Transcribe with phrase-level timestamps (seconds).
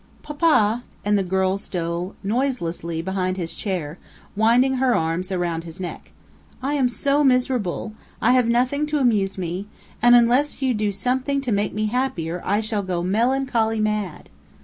[0.23, 3.99] "Papa," and the girl stole noiselessly behind his chair,
[4.35, 6.09] winding her arms around his neck.
[6.59, 9.67] "I am so miserable, I have nothing to amuse me,
[10.01, 14.29] and unless you do something to make me happier, I shall go melancholy mad!"